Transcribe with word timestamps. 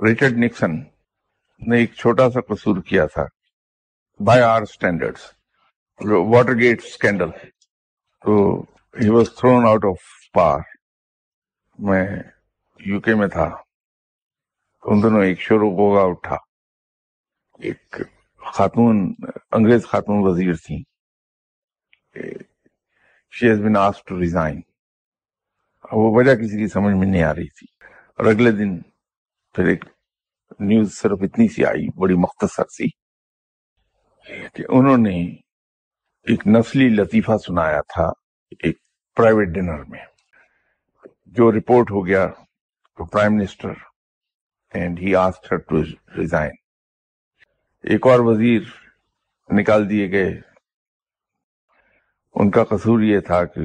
Richard 0.00 0.36
Nixon 0.36 0.74
نے 1.60 1.78
ایک 1.78 1.92
چھوٹا 1.94 2.28
سا 2.30 2.40
قصور 2.48 2.80
کیا 2.82 3.04
تھا 3.06 3.24
by 4.20 4.42
our 4.42 4.62
standard 4.62 5.18
Watergate 6.60 6.80
scandal 6.84 7.30
تو 8.24 8.34
he 8.94 9.08
was 9.08 9.30
thrown 9.36 9.66
out 9.66 9.84
of 9.84 10.02
power 10.34 10.60
میں 11.78 12.04
یو 12.80 13.00
کے 13.00 13.14
میں 13.14 13.28
تھا. 13.28 13.44
ان 14.84 15.02
دونوں 15.02 15.22
ایک 15.24 15.40
شروع 15.40 15.70
ہوگا 15.76 16.02
اٹھا. 16.10 16.36
ایک 17.58 17.96
خاتون، 18.42 18.98
انگریز 19.52 19.86
خاتون 19.86 20.18
وزیر 20.22 20.54
تھی 20.54 20.82
شی 23.32 23.48
ہیز 23.48 23.60
بین 23.60 23.76
آس 23.76 24.02
ٹو 24.04 24.20
ریزائن 24.20 24.60
وہ 25.92 26.10
وجہ 26.16 26.34
کسی 26.34 26.58
کی 26.58 26.68
سمجھ 26.68 26.94
میں 26.96 27.06
نہیں 27.06 27.22
آ 27.22 27.34
رہی 27.34 27.48
تھی. 27.48 27.66
اور 28.18 28.26
اگلے 28.26 28.50
دن 28.50 28.76
پھر 29.56 29.66
ایک 29.66 29.84
نیوز 30.60 30.92
صرف 30.92 31.18
اتنی 31.20 31.48
سی 31.48 31.64
آئی، 31.64 31.88
بڑی 31.98 32.14
مختصر 32.14 32.64
سی، 32.64 32.88
کہ 34.54 34.64
انہوں 34.68 34.98
نے 34.98 35.16
ایک 36.26 36.46
نسلی 36.46 36.88
لطیفہ 36.88 37.36
سنایا 37.46 37.80
تھا 37.80 38.04
ایک 38.60 38.78
پرائیویٹ 39.16 39.48
ڈنر 39.48 39.84
میں۔ 39.84 40.04
جو 41.26 41.52
رپورٹ 41.52 41.90
ہو 41.90 42.06
گیا 42.06 42.26
تو 42.98 43.04
prime 43.04 43.34
minister 43.34 43.72
and 44.74 44.98
he 44.98 45.14
ask 45.14 45.52
her 45.52 45.56
to 45.56 45.82
resign 46.18 46.52
ایک 47.84 48.06
اور 48.06 48.20
وزیر 48.20 48.62
نکال 49.50 49.90
دیے 49.90 50.10
گئے۔ 50.10 50.40
ان 52.34 52.50
کا 52.50 52.64
قصور 52.64 53.00
یہ 53.00 53.20
تھا 53.20 53.44
کہ 53.44 53.60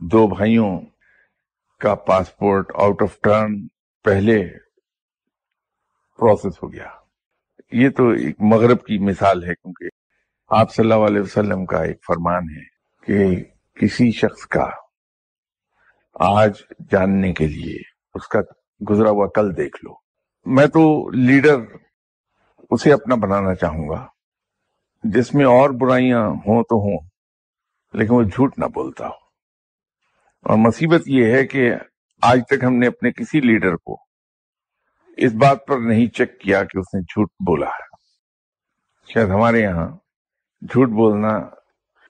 دو 0.00 0.26
بھائیوں 0.26 0.80
کا 1.80 1.94
پاسپورٹ 1.94 2.72
آؤٹ 2.74 3.02
آف 3.02 3.20
ٹرن 3.20 3.66
پہلے 4.08 4.48
پروسیس 6.18 6.62
ہو 6.62 6.72
گیا۔ 6.72 6.88
یہ 7.72 7.88
تو 7.90 8.08
ایک 8.08 8.36
مغرب 8.38 8.84
کی 8.84 8.98
مثال 8.98 9.44
ہے، 9.44 9.54
کیونکہ 9.54 9.84
آپ 10.48 10.74
صلی 10.74 10.92
اللہ 10.92 11.06
علیہ 11.06 11.20
وسلم 11.20 11.66
کا 11.66 11.82
ایک 11.82 12.04
فرمان 12.06 12.42
ہے 12.42 12.62
کہ 13.04 13.44
کسی 13.74 14.10
شخص 14.10 14.46
کا 14.46 14.70
آج 16.14 16.52
جاننے 16.92 17.32
کے 17.32 17.46
لیے 17.46 17.76
اس 18.14 18.28
کا 18.28 18.40
گزرا 18.90 19.10
ہوا 19.10 19.26
کل 19.34 19.56
دیکھ 19.56 19.84
لو۔ 19.84 19.94
میں 20.46 20.66
تو 20.66 21.10
لیڈر 21.10 21.56
اسے 22.70 22.92
اپنا 22.92 23.14
بنانا 23.14 23.54
چاہوں 23.54 23.88
گا۔ 23.88 24.06
جس 25.04 25.34
میں 25.34 25.46
اور 25.46 25.70
برائیاں 25.70 26.20
ہوں 26.20 26.62
تو 26.62 26.76
ہوں، 26.76 26.98
لیکن 27.92 28.14
وہ 28.14 28.22
جھوٹ 28.22 28.58
نہ 28.58 28.64
بولتا 28.64 29.06
ہو۔ 29.06 29.14
اور 30.42 30.56
مصیبت 30.56 31.02
یہ 31.06 31.32
ہے 31.32 31.46
کہ 31.46 31.72
آج 32.22 32.40
تک 32.48 32.64
ہم 32.64 32.74
نے 32.74 32.86
اپنے 32.86 33.12
کسی 33.12 33.40
لیڈر 33.40 33.76
کو 33.76 33.96
اس 35.16 35.32
بات 35.32 35.66
پر 35.66 35.78
نہیں 35.78 36.06
چیک 36.06 36.40
کیا 36.40 36.64
کہ 36.64 36.78
اس 36.78 36.94
نے 36.94 37.00
جھوٹ 37.00 37.30
بولا 37.46 37.66
ہے۔ 37.66 37.88
شاید 39.12 39.28
ہمارے 39.28 39.60
یہاں 39.60 39.88
جھوٹ 40.62 40.88
بولنا 40.88 41.38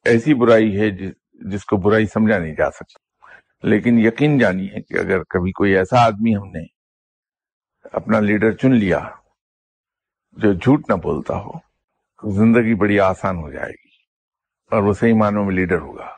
ایسی 0.04 0.34
برائی 0.34 0.80
ہے 0.80 0.90
جس 1.32 1.64
کو 1.64 1.76
برائی 1.76 2.06
سمجھا 2.06 2.38
نہیں 2.38 2.54
جا 2.54 2.70
سکتا۔ 2.70 2.98
لیکن 3.62 3.98
یقین 3.98 4.38
جانیے 4.38 4.82
کہ 4.82 4.98
اگر 4.98 5.22
کبھی 5.22 5.52
کوئی 5.52 5.76
ایسا 5.76 6.06
آدمی 6.06 6.36
ہم 6.36 6.50
نے 6.50 6.66
اپنا 7.92 8.20
لیڈر 8.20 8.52
چن 8.52 8.74
لیا 8.74 9.00
جو 10.32 10.52
جھوٹ 10.52 10.90
نہ 10.90 10.94
بولتا 10.94 11.34
ہو، 11.34 11.58
تو 11.58 12.30
زندگی 12.30 12.74
بڑی 12.74 13.00
آسان 13.00 13.36
ہو 13.36 13.50
جائے 13.52 13.72
گی 13.72 13.96
اور 14.70 14.82
وہ 14.82 14.92
صحیح 14.92 15.14
معنوں 15.14 15.44
میں 15.44 15.54
لیڈر 15.54 15.78
ہوگا۔ 15.78 16.17